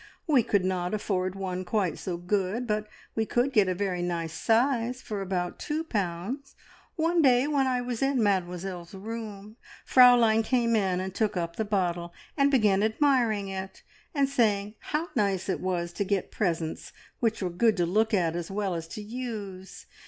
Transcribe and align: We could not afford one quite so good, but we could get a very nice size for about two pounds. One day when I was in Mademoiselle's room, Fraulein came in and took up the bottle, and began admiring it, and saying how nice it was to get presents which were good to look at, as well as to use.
We 0.25 0.41
could 0.41 0.65
not 0.65 0.95
afford 0.95 1.35
one 1.35 1.63
quite 1.63 1.99
so 1.99 2.17
good, 2.17 2.65
but 2.65 2.87
we 3.13 3.23
could 3.27 3.53
get 3.53 3.67
a 3.67 3.75
very 3.75 4.01
nice 4.01 4.33
size 4.33 4.99
for 4.99 5.21
about 5.21 5.59
two 5.59 5.83
pounds. 5.83 6.55
One 6.95 7.21
day 7.21 7.45
when 7.47 7.67
I 7.67 7.81
was 7.81 8.01
in 8.01 8.23
Mademoiselle's 8.23 8.95
room, 8.95 9.57
Fraulein 9.85 10.41
came 10.41 10.75
in 10.75 10.99
and 10.99 11.13
took 11.13 11.37
up 11.37 11.55
the 11.55 11.65
bottle, 11.65 12.15
and 12.35 12.49
began 12.49 12.81
admiring 12.81 13.47
it, 13.49 13.83
and 14.15 14.27
saying 14.27 14.73
how 14.79 15.09
nice 15.15 15.47
it 15.47 15.59
was 15.61 15.93
to 15.93 16.03
get 16.03 16.31
presents 16.31 16.91
which 17.19 17.43
were 17.43 17.51
good 17.51 17.77
to 17.77 17.85
look 17.85 18.11
at, 18.11 18.35
as 18.35 18.49
well 18.49 18.73
as 18.73 18.87
to 18.87 19.03
use. 19.03 19.85